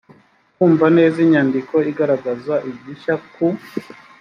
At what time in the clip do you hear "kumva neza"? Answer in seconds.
0.55-1.17